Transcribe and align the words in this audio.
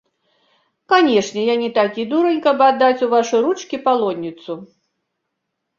Канешне, 0.93 1.41
я 1.53 1.59
не 1.65 1.69
такі 1.77 2.07
дурань, 2.15 2.41
каб 2.49 2.65
аддаць 2.69 3.03
у 3.09 3.11
вашы 3.15 3.35
ручкі 3.45 3.77
палонніцу. 3.89 4.53